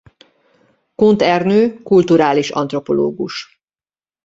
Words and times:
Kunt 0.95 1.21
Ernő 1.21 1.81
kulturális 1.83 2.49
antropológus. 2.49 3.61